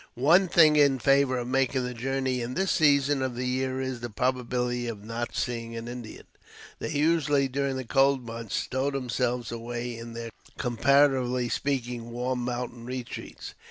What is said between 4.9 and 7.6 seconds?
not seeing an Indian. They, usually,